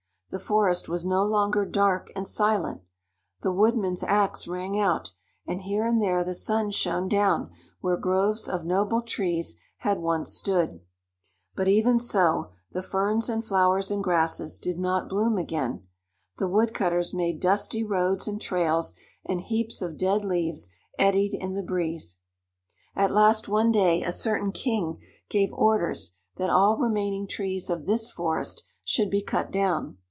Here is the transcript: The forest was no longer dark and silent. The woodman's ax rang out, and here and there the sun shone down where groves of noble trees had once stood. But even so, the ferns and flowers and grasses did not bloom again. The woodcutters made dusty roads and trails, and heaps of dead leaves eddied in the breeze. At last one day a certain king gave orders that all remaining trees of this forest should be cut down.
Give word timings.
The 0.29 0.39
forest 0.39 0.87
was 0.87 1.03
no 1.03 1.25
longer 1.25 1.65
dark 1.65 2.09
and 2.15 2.25
silent. 2.25 2.83
The 3.41 3.51
woodman's 3.51 4.01
ax 4.01 4.47
rang 4.47 4.79
out, 4.79 5.11
and 5.45 5.63
here 5.63 5.85
and 5.85 6.01
there 6.01 6.23
the 6.23 6.33
sun 6.33 6.69
shone 6.71 7.09
down 7.09 7.51
where 7.81 7.97
groves 7.97 8.47
of 8.47 8.63
noble 8.63 9.01
trees 9.01 9.57
had 9.79 9.99
once 9.99 10.31
stood. 10.31 10.79
But 11.53 11.67
even 11.67 11.99
so, 11.99 12.51
the 12.71 12.81
ferns 12.81 13.27
and 13.27 13.43
flowers 13.43 13.91
and 13.91 14.01
grasses 14.01 14.57
did 14.57 14.79
not 14.79 15.09
bloom 15.09 15.37
again. 15.37 15.85
The 16.37 16.47
woodcutters 16.47 17.13
made 17.13 17.41
dusty 17.41 17.83
roads 17.83 18.25
and 18.25 18.39
trails, 18.39 18.93
and 19.25 19.41
heaps 19.41 19.81
of 19.81 19.97
dead 19.97 20.23
leaves 20.23 20.69
eddied 20.97 21.33
in 21.33 21.55
the 21.55 21.61
breeze. 21.61 22.19
At 22.95 23.11
last 23.11 23.49
one 23.49 23.73
day 23.73 24.01
a 24.01 24.13
certain 24.13 24.53
king 24.53 25.01
gave 25.27 25.51
orders 25.51 26.13
that 26.37 26.49
all 26.49 26.77
remaining 26.77 27.27
trees 27.27 27.69
of 27.69 27.85
this 27.85 28.11
forest 28.13 28.63
should 28.85 29.09
be 29.09 29.21
cut 29.21 29.51
down. 29.51 29.97